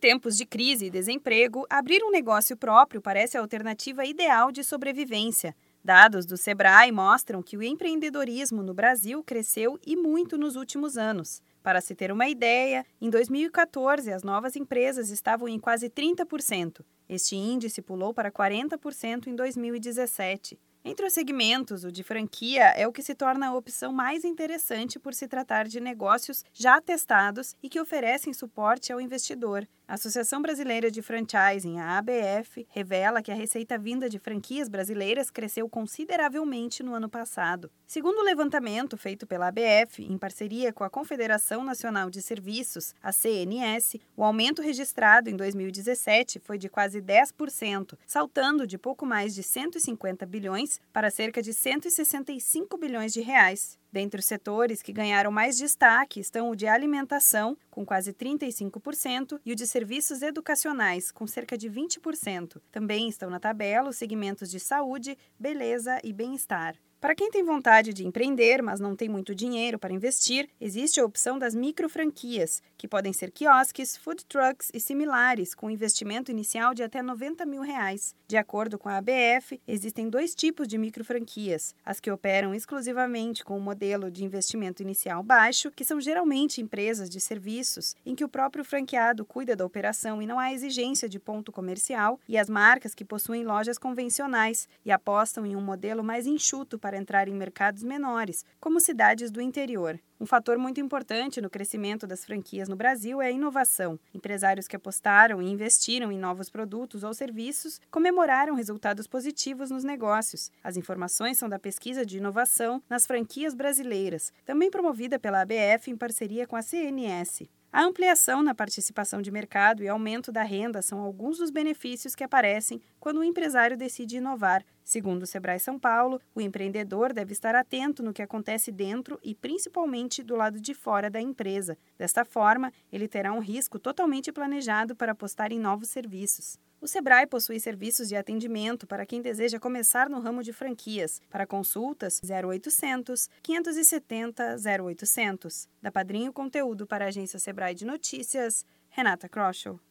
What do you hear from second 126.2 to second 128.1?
o empreendedor deve estar atento